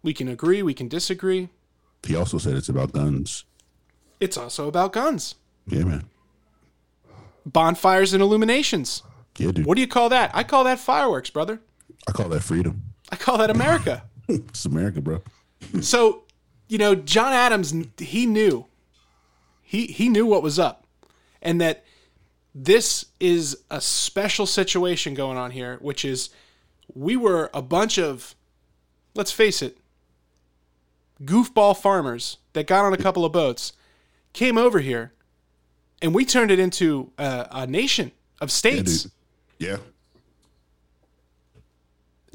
We 0.03 0.13
can 0.13 0.27
agree. 0.27 0.61
We 0.61 0.73
can 0.75 0.87
disagree. 0.87 1.49
He 2.03 2.15
also 2.15 2.37
said 2.37 2.55
it's 2.55 2.69
about 2.69 2.91
guns. 2.93 3.45
It's 4.19 4.37
also 4.37 4.67
about 4.67 4.93
guns, 4.93 5.35
Yeah, 5.67 5.83
man. 5.85 6.05
bonfires, 7.45 8.13
and 8.13 8.21
illuminations. 8.21 9.01
Yeah, 9.37 9.51
dude. 9.51 9.65
What 9.65 9.75
do 9.75 9.81
you 9.81 9.87
call 9.87 10.09
that? 10.09 10.29
I 10.33 10.43
call 10.43 10.63
that 10.65 10.79
fireworks, 10.79 11.29
brother. 11.29 11.61
I 12.07 12.11
call 12.11 12.29
that 12.29 12.41
freedom. 12.43 12.83
I 13.11 13.15
call 13.15 13.37
that 13.39 13.49
America. 13.49 14.03
It's 14.29 14.65
America, 14.65 15.01
bro. 15.01 15.21
so, 15.81 16.23
you 16.67 16.77
know, 16.77 16.95
John 16.95 17.33
Adams, 17.33 17.73
he 17.97 18.25
knew. 18.25 18.65
He 19.61 19.85
he 19.85 20.09
knew 20.09 20.25
what 20.25 20.41
was 20.41 20.57
up, 20.57 20.85
and 21.41 21.61
that 21.61 21.83
this 22.55 23.05
is 23.19 23.57
a 23.69 23.79
special 23.79 24.45
situation 24.45 25.13
going 25.13 25.37
on 25.37 25.51
here, 25.51 25.77
which 25.81 26.03
is 26.03 26.29
we 26.93 27.15
were 27.15 27.49
a 27.53 27.61
bunch 27.61 27.99
of, 27.99 28.35
let's 29.13 29.31
face 29.31 29.61
it, 29.61 29.77
goofball 31.23 31.77
farmers 31.77 32.37
that 32.53 32.67
got 32.67 32.85
on 32.85 32.93
a 32.93 32.97
couple 32.97 33.25
of 33.25 33.31
boats, 33.31 33.73
came 34.33 34.57
over 34.57 34.79
here, 34.79 35.13
and 36.01 36.15
we 36.15 36.25
turned 36.25 36.51
it 36.51 36.59
into 36.59 37.11
a, 37.17 37.47
a 37.51 37.67
nation 37.67 38.11
of 38.41 38.51
states. 38.51 39.07
Yeah. 39.59 39.77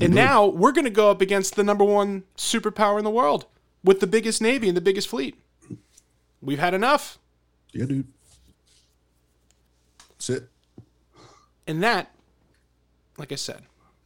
And 0.00 0.14
now 0.14 0.46
we're 0.46 0.72
going 0.72 0.84
to 0.84 0.90
go 0.90 1.10
up 1.10 1.20
against 1.20 1.56
the 1.56 1.64
number 1.64 1.84
one 1.84 2.24
superpower 2.36 2.98
in 2.98 3.04
the 3.04 3.10
world 3.10 3.46
with 3.82 4.00
the 4.00 4.06
biggest 4.06 4.42
navy 4.42 4.68
and 4.68 4.76
the 4.76 4.80
biggest 4.80 5.08
fleet. 5.08 5.36
We've 6.40 6.58
had 6.58 6.74
enough. 6.74 7.18
Yeah, 7.72 7.86
dude. 7.86 8.08
That's 10.10 10.30
it. 10.30 10.48
And 11.66 11.82
that, 11.82 12.10
like 13.16 13.32
I 13.32 13.36
said, 13.36 13.62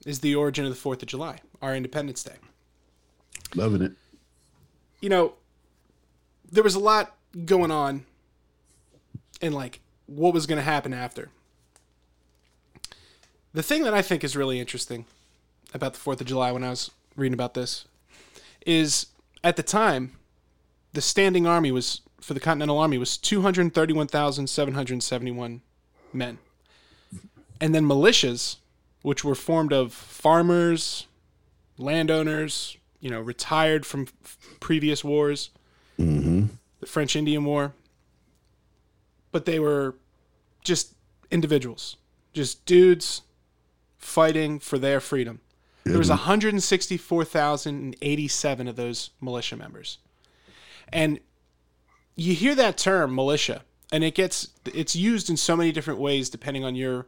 is 0.07 0.21
the 0.21 0.35
origin 0.35 0.64
of 0.64 0.71
the 0.71 0.88
4th 0.88 1.02
of 1.02 1.09
July, 1.09 1.38
our 1.61 1.75
Independence 1.75 2.23
Day. 2.23 2.37
Loving 3.54 3.83
it. 3.83 3.92
You 5.00 5.09
know, 5.09 5.35
there 6.50 6.62
was 6.62 6.75
a 6.75 6.80
lot 6.80 7.14
going 7.45 7.71
on 7.71 8.04
and 9.40 9.54
like 9.54 9.80
what 10.07 10.35
was 10.35 10.47
going 10.47 10.59
to 10.59 10.62
happen 10.64 10.92
after. 10.92 11.30
The 13.52 13.62
thing 13.62 13.83
that 13.85 13.95
I 13.95 14.02
think 14.02 14.23
is 14.23 14.37
really 14.37 14.61
interesting 14.61 15.07
about 15.75 15.95
the 15.95 16.01
4th 16.01 16.21
of 16.21 16.27
July 16.27 16.53
when 16.53 16.65
I 16.65 16.71
was 16.71 16.91
reading 17.17 17.35
about 17.35 17.55
this 17.55 17.87
is 18.67 19.07
at 19.43 19.57
the 19.57 19.63
time, 19.63 20.13
the 20.93 21.01
standing 21.01 21.47
army 21.47 21.71
was, 21.71 22.03
for 22.21 22.35
the 22.35 22.41
Continental 22.41 22.79
Army, 22.79 22.99
was 22.99 23.17
231,771 23.17 25.63
men. 26.13 26.39
And 27.61 27.75
then 27.75 27.85
militias, 27.85 28.57
which 29.03 29.25
were 29.25 29.35
formed 29.35 29.73
of 29.73 29.93
farmers, 29.93 31.09
landowners, 31.77 32.77
you 33.01 33.11
know, 33.11 33.21
retired 33.21 33.85
from 33.87 34.07
f- 34.25 34.39
previous 34.61 35.03
wars, 35.05 35.51
mm-hmm. 35.99 36.47
the 36.81 36.87
French 36.87 37.17
Indian 37.17 37.45
War, 37.45 37.75
but 39.31 39.45
they 39.45 39.59
were 39.59 39.95
just 40.65 40.95
individuals, 41.31 41.97
just 42.33 42.65
dudes 42.67 43.23
fighting 43.99 44.59
for 44.59 44.79
their 44.79 45.01
freedom. 45.01 45.41
There 45.85 45.99
was 45.99 46.11
164,087 46.11 48.69
of 48.69 48.77
those 48.77 49.11
militia 49.21 49.57
members. 49.57 49.99
And 50.93 51.21
you 52.17 52.35
hear 52.35 52.55
that 52.55 52.77
term 52.77 53.15
militia 53.15 53.63
and 53.93 54.05
it 54.05 54.15
gets 54.15 54.49
it's 54.67 54.95
used 54.95 55.31
in 55.31 55.37
so 55.37 55.57
many 55.57 55.73
different 55.73 56.01
ways 56.01 56.29
depending 56.29 56.65
on 56.65 56.75
your 56.75 57.07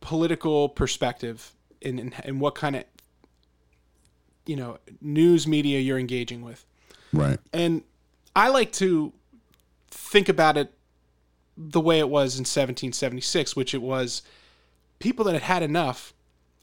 political 0.00 0.68
perspective 0.68 1.52
and, 1.82 2.14
and, 2.24 2.40
what 2.40 2.54
kind 2.54 2.76
of 2.76 2.84
you 4.46 4.56
know 4.56 4.78
news 5.00 5.46
media 5.46 5.80
you're 5.80 5.98
engaging 5.98 6.42
with 6.42 6.64
Right. 7.12 7.38
and 7.52 7.82
I 8.34 8.48
like 8.48 8.72
to 8.74 9.12
think 9.90 10.28
about 10.28 10.56
it 10.56 10.72
the 11.56 11.80
way 11.80 11.98
it 11.98 12.08
was 12.08 12.34
in 12.34 12.42
1776, 12.42 13.54
which 13.54 13.74
it 13.74 13.82
was 13.82 14.22
people 14.98 15.24
that 15.26 15.34
had 15.34 15.42
had 15.42 15.62
enough 15.62 16.14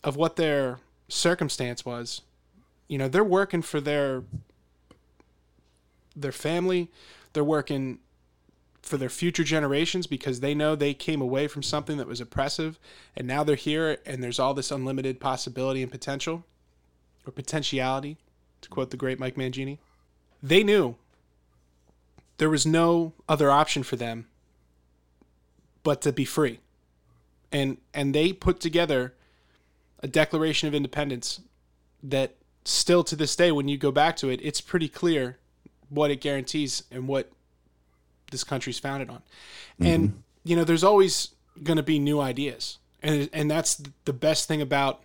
of 0.04 0.16
what 0.16 0.36
their 0.36 0.80
circumstance 1.08 1.86
was. 1.86 2.22
You 2.88 2.98
know, 2.98 3.08
they're 3.08 3.24
working 3.24 3.62
for 3.62 3.80
their 3.80 4.24
their 6.16 6.32
family, 6.32 6.90
they're 7.34 7.44
working 7.44 8.00
for 8.82 8.98
their 8.98 9.10
future 9.10 9.44
generations 9.44 10.08
because 10.08 10.40
they 10.40 10.56
know 10.56 10.76
they 10.76 10.94
came 10.94 11.22
away 11.22 11.48
from 11.48 11.62
something 11.62 11.98
that 11.98 12.08
was 12.08 12.20
oppressive 12.22 12.80
and 13.16 13.28
now 13.28 13.44
they're 13.44 13.56
here 13.56 13.98
and 14.06 14.24
there's 14.24 14.40
all 14.40 14.54
this 14.54 14.72
unlimited 14.72 15.20
possibility 15.20 15.84
and 15.84 15.92
potential 15.92 16.46
or 17.26 17.32
potentiality 17.32 18.18
to 18.62 18.70
quote 18.70 18.90
the 18.90 18.98
great 18.98 19.20
Mike 19.20 19.36
Mangini. 19.36 19.78
They 20.42 20.64
knew 20.64 20.96
there 22.38 22.50
was 22.50 22.66
no 22.66 23.14
other 23.28 23.52
option 23.52 23.84
for 23.84 23.96
them 23.96 24.28
but 25.84 26.02
to 26.02 26.12
be 26.12 26.26
free. 26.26 26.60
And 27.52 27.78
and 27.94 28.14
they 28.16 28.34
put 28.34 28.60
together 28.60 29.14
a 30.02 30.08
declaration 30.08 30.68
of 30.68 30.76
independence 30.76 31.42
that 32.04 32.36
still 32.66 33.04
to 33.04 33.16
this 33.16 33.36
day 33.36 33.52
when 33.52 33.68
you 33.68 33.78
go 33.78 33.92
back 33.92 34.16
to 34.16 34.30
it 34.30 34.40
it's 34.44 34.62
pretty 34.62 34.88
clear 34.88 35.38
what 35.90 36.12
it 36.12 36.22
guarantees 36.22 36.84
and 36.92 37.08
what 37.08 37.32
this 38.32 38.44
country's 38.44 38.78
founded 38.80 39.10
on. 39.10 39.22
And 39.80 40.24
you 40.44 40.56
know 40.56 40.64
there's 40.64 40.84
always 40.84 41.30
going 41.64 41.78
to 41.78 41.84
be 41.84 42.00
new 42.00 42.20
ideas. 42.20 42.78
And 43.02 43.30
and 43.34 43.50
that's 43.50 43.82
the 44.06 44.14
best 44.14 44.48
thing 44.48 44.62
about 44.62 45.02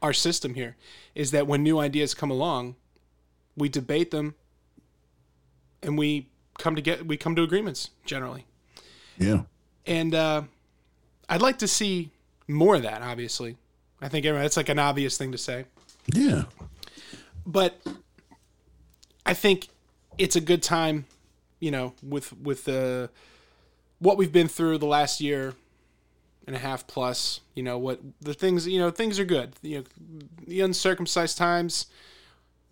our 0.00 0.12
system 0.12 0.54
here 0.54 0.76
is 1.14 1.32
that 1.32 1.46
when 1.46 1.62
new 1.62 1.78
ideas 1.78 2.14
come 2.14 2.30
along 2.30 2.76
we 3.56 3.68
debate 3.68 4.12
them 4.12 4.36
and 5.82 5.98
we 5.98 6.28
come 6.58 6.76
to 6.76 6.82
get 6.82 7.06
we 7.06 7.16
come 7.16 7.34
to 7.34 7.42
agreements 7.42 7.90
generally. 8.04 8.44
Yeah. 9.18 9.42
and 9.84 10.14
uh, 10.14 10.42
i'd 11.28 11.42
like 11.42 11.58
to 11.58 11.66
see 11.66 12.12
more 12.48 12.74
of 12.76 12.82
that 12.82 13.02
obviously 13.02 13.56
i 14.00 14.08
think 14.08 14.24
that's 14.24 14.56
like 14.56 14.68
an 14.68 14.78
obvious 14.78 15.16
thing 15.18 15.30
to 15.32 15.38
say 15.38 15.64
Yeah. 16.12 16.44
but 17.46 17.78
i 19.26 19.34
think 19.34 19.68
it's 20.16 20.34
a 20.36 20.40
good 20.40 20.62
time 20.62 21.04
you 21.60 21.70
know 21.70 21.92
with 22.02 22.32
with 22.38 22.64
the 22.64 23.10
what 23.98 24.16
we've 24.16 24.32
been 24.32 24.48
through 24.48 24.78
the 24.78 24.86
last 24.86 25.20
year 25.20 25.54
and 26.46 26.56
a 26.56 26.58
half 26.58 26.86
plus 26.86 27.40
you 27.54 27.62
know 27.62 27.76
what 27.78 28.00
the 28.20 28.32
things 28.34 28.66
you 28.66 28.78
know 28.78 28.90
things 28.90 29.18
are 29.18 29.24
good 29.24 29.52
you 29.62 29.78
know 29.78 29.84
the 30.46 30.60
uncircumcised 30.60 31.36
times 31.36 31.86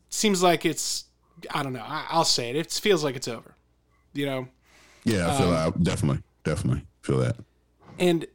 seems 0.09 0.43
like 0.43 0.65
it's 0.65 1.05
i 1.51 1.63
don't 1.63 1.73
know 1.75 1.85
I, 1.85 2.07
i'll 2.09 2.25
say 2.25 2.49
it 2.51 2.57
it 2.57 2.73
feels 2.73 3.05
like 3.05 3.17
it's 3.17 3.29
over 3.29 3.55
you 4.15 4.25
know 4.25 4.49
Yeah. 5.05 5.31
I 5.31 5.39
feel 5.39 5.49
Um, 5.55 5.55
I 5.79 5.83
definitely, 5.83 6.23
definitely 6.43 6.87
feel 7.03 7.19
that. 7.19 7.37
and 7.99 8.27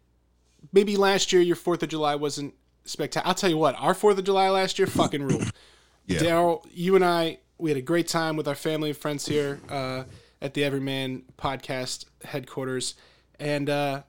maybe 0.74 0.96
last 0.98 1.32
year 1.34 1.42
your 1.42 1.56
fourth 1.56 1.84
of 1.84 1.90
july 1.90 2.16
wasn't 2.16 2.54
spectacular 2.86 3.28
i'll 3.28 3.36
tell 3.36 3.50
you 3.50 3.58
what 3.58 3.76
our 3.80 3.94
fourth 3.94 4.18
of 4.18 4.24
july 4.24 4.50
last 4.50 4.78
year 4.80 4.88
fucking 4.88 5.24
ruled 5.24 5.52
Yeah. 6.08 6.20
daryl 6.20 6.66
you 6.72 6.96
and 6.96 7.06
i 7.06 7.38
we 7.58 7.70
had 7.70 7.78
a 7.78 7.82
great 7.82 8.08
time 8.08 8.36
with 8.38 8.48
our 8.48 8.56
family 8.56 8.90
and 8.90 8.98
friends 8.98 9.28
here 9.28 9.60
uh, 9.70 10.04
at 10.42 10.54
the 10.56 10.64
everyman 10.64 11.24
podcast 11.38 12.06
headquarters 12.26 12.96
and 13.40 13.70
uh, 13.70 14.02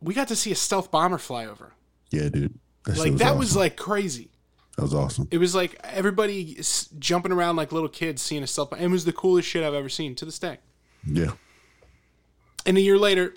we 0.00 0.14
got 0.14 0.28
to 0.28 0.36
see 0.36 0.52
a 0.52 0.54
stealth 0.54 0.90
bomber 0.92 1.18
fly 1.18 1.44
over 1.46 1.72
Yeah, 2.10 2.28
dude. 2.28 2.54
That 2.84 2.96
like 2.98 3.14
that 3.16 3.24
awesome. 3.26 3.38
was 3.38 3.56
like 3.56 3.76
crazy 3.76 4.30
that 4.76 4.82
was 4.82 4.94
awesome. 4.94 5.26
it 5.32 5.38
was 5.38 5.56
like 5.56 5.74
everybody 5.82 6.56
jumping 7.00 7.32
around 7.32 7.56
like 7.56 7.72
little 7.72 7.88
kids 7.88 8.22
seeing 8.22 8.44
a 8.44 8.46
stealth 8.46 8.70
bomber. 8.70 8.84
It 8.84 8.88
was 8.90 9.04
the 9.04 9.12
coolest 9.12 9.48
shit 9.48 9.64
I've 9.64 9.74
ever 9.74 9.88
seen 9.88 10.14
to 10.14 10.24
this 10.24 10.38
day. 10.38 10.58
Yeah. 11.04 11.32
And 12.64 12.76
a 12.78 12.80
year 12.80 12.96
later, 12.96 13.34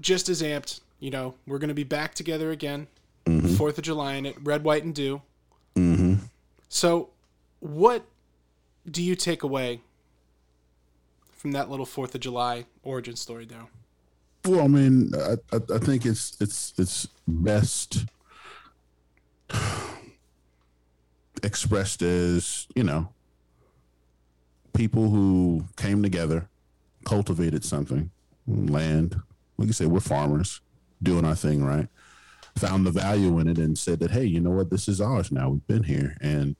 just 0.00 0.30
as 0.30 0.40
amped, 0.40 0.80
you 0.98 1.10
know, 1.10 1.34
we're 1.46 1.58
going 1.58 1.68
to 1.68 1.74
be 1.74 1.84
back 1.84 2.14
together 2.14 2.50
again, 2.50 2.86
4th 3.26 3.78
of 3.78 3.84
July 3.84 4.14
in 4.14 4.26
it, 4.26 4.36
red, 4.42 4.64
white, 4.64 4.84
and 4.84 4.94
dew. 4.94 5.22
Mm-hmm. 5.76 6.14
So, 6.68 7.10
what 7.60 8.04
do 8.90 9.02
you 9.02 9.14
take 9.14 9.42
away 9.42 9.80
from 11.32 11.52
that 11.52 11.70
little 11.70 11.86
4th 11.86 12.14
of 12.14 12.20
July 12.20 12.66
origin 12.82 13.16
story, 13.16 13.46
Daryl? 13.46 13.68
Well, 14.44 14.62
I 14.62 14.66
mean, 14.66 15.12
I, 15.14 15.34
I, 15.54 15.60
I 15.74 15.78
think 15.78 16.04
it's 16.04 16.36
it's 16.38 16.74
it's 16.76 17.08
best 17.26 18.04
expressed 21.42 22.02
as 22.02 22.66
you 22.74 22.82
know 22.82 23.08
people 24.74 25.08
who 25.08 25.64
came 25.76 26.02
together, 26.02 26.48
cultivated 27.06 27.64
something, 27.64 28.10
land. 28.46 29.16
We 29.56 29.64
can 29.64 29.72
say 29.72 29.86
we're 29.86 30.00
farmers 30.00 30.60
doing 31.04 31.24
our 31.24 31.34
thing 31.34 31.64
right. 31.64 31.88
Found 32.58 32.86
the 32.86 32.90
value 32.90 33.38
in 33.40 33.48
it 33.48 33.58
and 33.58 33.76
said 33.76 34.00
that, 34.00 34.10
hey, 34.12 34.24
you 34.24 34.40
know 34.40 34.50
what, 34.50 34.70
this 34.70 34.88
is 34.88 35.00
ours 35.00 35.32
now. 35.32 35.50
We've 35.50 35.66
been 35.66 35.82
here, 35.82 36.16
and 36.20 36.56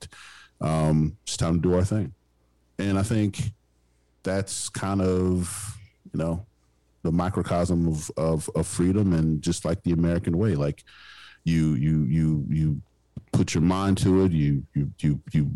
um, 0.61 1.17
it's 1.23 1.37
time 1.37 1.61
to 1.61 1.69
do 1.69 1.75
our 1.75 1.85
thing. 1.85 2.13
And 2.77 2.99
I 2.99 3.03
think 3.03 3.53
that's 4.23 4.69
kind 4.69 5.01
of 5.01 5.77
you 6.11 6.19
know 6.19 6.45
the 7.03 7.11
microcosm 7.11 7.87
of, 7.87 8.11
of 8.17 8.49
of 8.55 8.67
freedom 8.67 9.13
and 9.13 9.41
just 9.41 9.63
like 9.63 9.83
the 9.83 9.93
American 9.93 10.37
way. 10.37 10.55
Like 10.55 10.83
you 11.45 11.75
you 11.75 12.03
you 12.03 12.45
you 12.49 12.81
put 13.35 13.53
your 13.53 13.63
mind 13.63 13.97
to 13.99 14.23
it, 14.23 14.31
you 14.31 14.63
you 14.73 14.91
you 15.01 15.21
you 15.31 15.51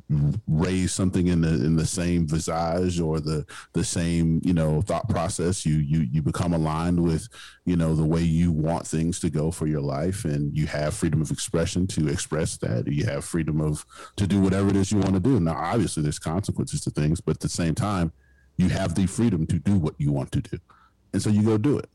raise 0.48 0.92
something 0.92 1.28
in 1.28 1.42
the 1.42 1.50
in 1.50 1.76
the 1.76 1.86
same 1.86 2.28
visage 2.28 3.00
or 3.00 3.20
the 3.20 3.46
the 3.74 3.84
same, 3.84 4.42
you 4.44 4.54
know, 4.54 4.82
thought 4.82 5.10
process. 5.10 5.66
You 5.66 5.78
you 5.78 6.08
you 6.12 6.22
become 6.22 6.54
aligned 6.54 7.02
with, 7.02 7.28
you 7.66 7.76
know, 7.76 7.96
the 7.96 8.06
way 8.06 8.22
you 8.22 8.52
want 8.52 8.86
things 8.86 9.20
to 9.22 9.30
go 9.30 9.52
for 9.52 9.68
your 9.68 9.82
life 9.82 10.26
and 10.26 10.56
you 10.56 10.68
have 10.68 10.94
freedom 10.94 11.22
of 11.22 11.32
expression 11.32 11.88
to 11.88 12.08
express 12.08 12.58
that. 12.58 12.88
You 12.88 13.06
have 13.06 13.26
freedom 13.26 13.62
of 13.62 13.86
to 14.18 14.28
do 14.28 14.42
whatever 14.42 14.70
it 14.70 14.76
is 14.76 14.92
you 14.92 15.00
want 15.00 15.14
to 15.14 15.20
do. 15.20 15.40
Now 15.40 15.56
obviously 15.56 16.04
there's 16.04 16.20
consequences 16.20 16.82
to 16.82 16.92
things, 16.92 17.22
but 17.22 17.38
at 17.38 17.40
the 17.42 17.50
same 17.50 17.76
time, 17.76 18.12
you 18.58 18.70
have 18.70 18.96
the 18.96 19.06
freedom 19.08 19.48
to 19.48 19.60
do 19.60 19.78
what 19.78 19.96
you 19.98 20.12
want 20.12 20.32
to 20.34 20.42
do 20.42 20.60
and 21.14 21.22
so 21.22 21.30
you 21.30 21.44
go 21.44 21.58
do 21.58 21.78
it. 21.78 21.90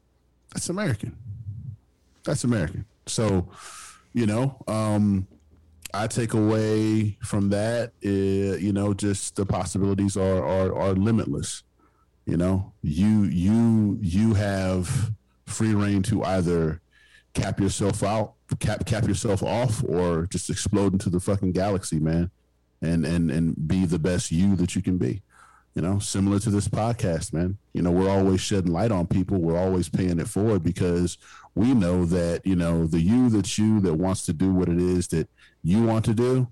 That's 0.52 0.68
American. 0.68 1.16
That's 2.24 2.44
American. 2.44 2.84
So, 3.06 3.48
you 4.12 4.26
know, 4.26 4.62
um, 4.66 5.26
I 5.94 6.06
take 6.08 6.34
away 6.34 7.16
from 7.22 7.50
that, 7.50 7.92
uh, 8.04 8.08
you 8.08 8.72
know, 8.72 8.92
just 8.94 9.36
the 9.36 9.46
possibilities 9.46 10.16
are 10.16 10.44
are, 10.44 10.76
are 10.76 10.94
limitless. 10.94 11.62
You 12.26 12.36
know, 12.36 12.72
you 12.82 13.24
you 13.24 13.98
you 14.00 14.34
have 14.34 15.12
free 15.46 15.74
reign 15.74 16.02
to 16.04 16.24
either 16.24 16.80
cap 17.34 17.60
yourself 17.60 18.02
out, 18.02 18.34
cap 18.58 18.86
cap 18.86 19.06
yourself 19.06 19.42
off, 19.42 19.84
or 19.84 20.26
just 20.26 20.50
explode 20.50 20.94
into 20.94 21.10
the 21.10 21.20
fucking 21.20 21.52
galaxy, 21.52 22.00
man, 22.00 22.30
and 22.82 23.04
and 23.04 23.30
and 23.30 23.68
be 23.68 23.86
the 23.86 23.98
best 23.98 24.32
you 24.32 24.56
that 24.56 24.74
you 24.74 24.82
can 24.82 24.98
be. 24.98 25.22
You 25.74 25.82
know, 25.82 25.98
similar 25.98 26.38
to 26.38 26.50
this 26.50 26.68
podcast, 26.68 27.32
man. 27.32 27.58
You 27.72 27.82
know, 27.82 27.90
we're 27.90 28.08
always 28.08 28.40
shedding 28.40 28.72
light 28.72 28.92
on 28.92 29.08
people. 29.08 29.38
We're 29.38 29.58
always 29.58 29.88
paying 29.88 30.20
it 30.20 30.28
forward 30.28 30.62
because 30.62 31.18
we 31.56 31.74
know 31.74 32.04
that 32.04 32.46
you 32.46 32.54
know 32.54 32.86
the 32.86 33.00
you 33.00 33.28
that's 33.28 33.58
you 33.58 33.80
that 33.80 33.94
wants 33.94 34.24
to 34.26 34.32
do 34.32 34.52
what 34.52 34.68
it 34.68 34.78
is 34.78 35.08
that 35.08 35.28
you 35.62 35.82
want 35.82 36.04
to 36.04 36.14
do 36.14 36.48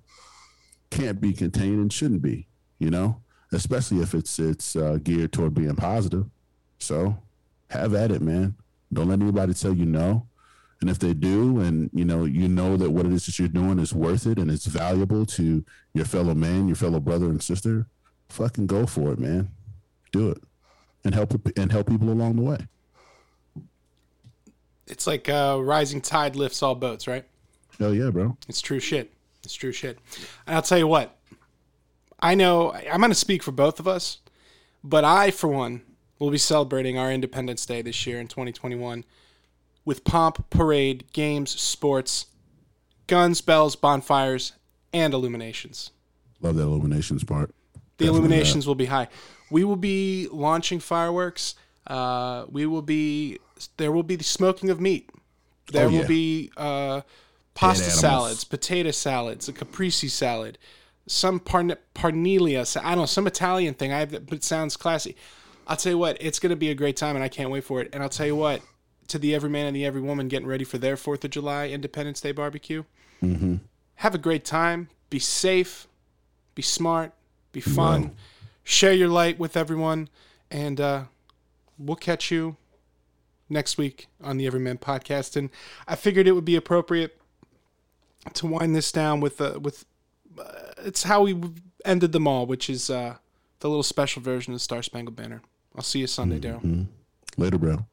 can't 0.90 1.20
be 1.20 1.32
contained 1.32 1.80
and 1.80 1.92
shouldn't 1.92 2.22
be. 2.22 2.48
You 2.80 2.90
know, 2.90 3.22
especially 3.52 4.00
if 4.00 4.12
it's 4.12 4.38
it's 4.40 4.74
uh, 4.74 4.98
geared 5.02 5.32
toward 5.32 5.54
being 5.54 5.76
positive. 5.76 6.26
So 6.78 7.18
have 7.70 7.94
at 7.94 8.10
it, 8.10 8.22
man. 8.22 8.56
Don't 8.92 9.08
let 9.08 9.20
anybody 9.20 9.54
tell 9.54 9.72
you 9.72 9.86
no. 9.86 10.26
And 10.80 10.90
if 10.90 10.98
they 10.98 11.14
do, 11.14 11.60
and 11.60 11.90
you 11.94 12.04
know, 12.04 12.24
you 12.24 12.48
know 12.48 12.76
that 12.76 12.90
what 12.90 13.06
it 13.06 13.12
is 13.12 13.26
that 13.26 13.38
you're 13.38 13.46
doing 13.46 13.78
is 13.78 13.94
worth 13.94 14.26
it 14.26 14.38
and 14.38 14.50
it's 14.50 14.66
valuable 14.66 15.24
to 15.26 15.64
your 15.94 16.04
fellow 16.04 16.34
man, 16.34 16.66
your 16.66 16.76
fellow 16.76 16.98
brother 16.98 17.26
and 17.26 17.40
sister, 17.40 17.86
fucking 18.32 18.66
go 18.66 18.86
for 18.86 19.12
it, 19.12 19.18
man. 19.18 19.50
Do 20.10 20.30
it, 20.30 20.42
and 21.04 21.14
help 21.14 21.34
and 21.56 21.70
help 21.70 21.88
people 21.88 22.10
along 22.10 22.36
the 22.36 22.42
way. 22.42 22.58
It's 24.86 25.06
like 25.06 25.28
uh, 25.28 25.58
rising 25.62 26.00
tide 26.00 26.36
lifts 26.36 26.62
all 26.62 26.74
boats, 26.74 27.06
right? 27.06 27.24
Hell 27.78 27.94
yeah, 27.94 28.10
bro. 28.10 28.36
It's 28.48 28.60
true 28.60 28.80
shit. 28.80 29.12
It's 29.44 29.54
true 29.54 29.72
shit. 29.72 29.98
And 30.46 30.56
I'll 30.56 30.62
tell 30.62 30.78
you 30.78 30.86
what. 30.86 31.16
I 32.20 32.34
know 32.36 32.72
I'm 32.72 33.00
going 33.00 33.10
to 33.10 33.16
speak 33.16 33.42
for 33.42 33.50
both 33.50 33.80
of 33.80 33.88
us, 33.88 34.18
but 34.84 35.02
I, 35.02 35.32
for 35.32 35.48
one, 35.48 35.82
will 36.20 36.30
be 36.30 36.38
celebrating 36.38 36.96
our 36.96 37.10
Independence 37.10 37.66
Day 37.66 37.82
this 37.82 38.06
year 38.06 38.20
in 38.20 38.28
2021 38.28 39.04
with 39.84 40.04
pomp, 40.04 40.48
parade, 40.48 41.12
games, 41.12 41.50
sports, 41.50 42.26
guns, 43.08 43.40
bells, 43.40 43.74
bonfires, 43.74 44.52
and 44.92 45.12
illuminations. 45.12 45.90
Love 46.40 46.54
that 46.56 46.62
illuminations 46.62 47.24
part. 47.24 47.52
The 47.98 48.04
Definitely 48.06 48.18
illuminations 48.18 48.66
will 48.66 48.74
be 48.74 48.86
high. 48.86 49.08
We 49.50 49.64
will 49.64 49.76
be 49.76 50.28
launching 50.32 50.80
fireworks. 50.80 51.54
Uh, 51.86 52.46
we 52.48 52.66
will 52.66 52.82
be 52.82 53.38
there 53.76 53.92
will 53.92 54.02
be 54.02 54.16
the 54.16 54.24
smoking 54.24 54.70
of 54.70 54.80
meat. 54.80 55.10
There 55.72 55.86
Oh, 55.86 55.90
will 55.90 56.00
yeah. 56.00 56.06
be 56.06 56.50
uh, 56.56 57.00
pasta 57.54 57.90
salads, 57.90 58.44
potato 58.44 58.90
salads, 58.90 59.48
a 59.48 59.52
caprese 59.52 60.08
salad, 60.08 60.58
some 61.06 61.38
parn- 61.38 61.76
parnelia. 61.94 62.66
I 62.82 62.90
don't 62.90 62.98
know 62.98 63.06
some 63.06 63.26
Italian 63.26 63.74
thing. 63.74 63.92
I 63.92 64.00
have, 64.00 64.10
but 64.10 64.32
it 64.32 64.44
sounds 64.44 64.76
classy. 64.76 65.16
I'll 65.68 65.76
tell 65.76 65.92
you 65.92 65.98
what, 65.98 66.16
it's 66.20 66.38
going 66.40 66.50
to 66.50 66.56
be 66.56 66.70
a 66.70 66.74
great 66.74 66.96
time, 66.96 67.14
and 67.14 67.24
I 67.24 67.28
can't 67.28 67.50
wait 67.50 67.62
for 67.64 67.80
it. 67.80 67.90
And 67.92 68.02
I'll 68.02 68.08
tell 68.08 68.26
you 68.26 68.34
what, 68.34 68.62
to 69.08 69.18
the 69.18 69.32
every 69.34 69.48
man 69.50 69.66
and 69.66 69.76
the 69.76 69.84
every 69.86 70.00
woman 70.00 70.26
getting 70.28 70.48
ready 70.48 70.64
for 70.64 70.78
their 70.78 70.96
Fourth 70.96 71.24
of 71.24 71.30
July 71.30 71.68
Independence 71.68 72.20
Day 72.20 72.32
barbecue, 72.32 72.84
Mm-hmm. 73.22 73.56
have 73.96 74.14
a 74.16 74.18
great 74.18 74.44
time. 74.44 74.88
Be 75.08 75.20
safe. 75.20 75.86
Be 76.56 76.62
smart. 76.62 77.12
Be 77.52 77.60
fun. 77.60 78.16
Share 78.64 78.92
your 78.92 79.08
light 79.08 79.38
with 79.38 79.56
everyone, 79.56 80.08
and 80.50 80.80
uh, 80.80 81.02
we'll 81.78 81.96
catch 81.96 82.30
you 82.30 82.56
next 83.48 83.76
week 83.76 84.08
on 84.22 84.36
the 84.38 84.46
Everyman 84.46 84.78
podcast. 84.78 85.36
And 85.36 85.50
I 85.86 85.94
figured 85.94 86.26
it 86.26 86.32
would 86.32 86.44
be 86.44 86.56
appropriate 86.56 87.20
to 88.34 88.46
wind 88.46 88.74
this 88.74 88.90
down 88.92 89.20
with 89.20 89.40
uh, 89.40 89.58
with 89.60 89.84
uh, 90.38 90.44
it's 90.78 91.02
how 91.04 91.22
we 91.22 91.40
ended 91.84 92.12
them 92.12 92.26
all, 92.26 92.46
which 92.46 92.70
is 92.70 92.88
uh, 92.88 93.16
the 93.60 93.68
little 93.68 93.82
special 93.82 94.22
version 94.22 94.54
of 94.54 94.60
Star 94.62 94.82
Spangled 94.82 95.16
Banner. 95.16 95.42
I'll 95.74 95.82
see 95.82 96.00
you 96.00 96.06
Sunday, 96.06 96.38
Daryl. 96.38 96.86
Later, 97.36 97.58
bro. 97.58 97.86